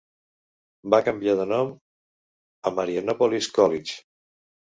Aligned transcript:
Va 0.93 0.99
canviar 1.07 1.33
de 1.41 1.45
nom 1.51 1.69
a 2.69 2.73
Marianopolis 2.79 3.53
College. 3.59 4.01